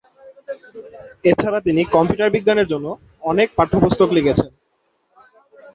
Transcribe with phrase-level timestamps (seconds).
[1.25, 2.87] এছাড়া তিনি কম্পিউটার বিজ্ঞানের জন্য
[3.23, 4.49] অনেক পাঠ্যপুস্তক লিখেছেন।